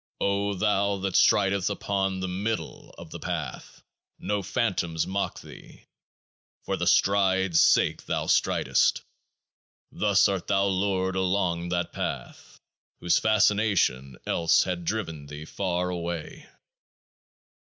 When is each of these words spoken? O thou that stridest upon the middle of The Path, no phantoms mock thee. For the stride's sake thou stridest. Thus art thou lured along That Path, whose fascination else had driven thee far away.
O 0.19 0.55
thou 0.55 0.97
that 0.97 1.13
stridest 1.15 1.69
upon 1.69 2.21
the 2.21 2.27
middle 2.27 2.89
of 2.97 3.11
The 3.11 3.19
Path, 3.19 3.83
no 4.17 4.41
phantoms 4.41 5.05
mock 5.05 5.39
thee. 5.41 5.85
For 6.65 6.75
the 6.75 6.87
stride's 6.87 7.61
sake 7.61 8.07
thou 8.07 8.25
stridest. 8.25 9.03
Thus 9.91 10.27
art 10.27 10.47
thou 10.47 10.65
lured 10.65 11.15
along 11.15 11.69
That 11.69 11.93
Path, 11.93 12.57
whose 12.99 13.19
fascination 13.19 14.17
else 14.25 14.63
had 14.63 14.85
driven 14.85 15.27
thee 15.27 15.45
far 15.45 15.91
away. 15.91 16.49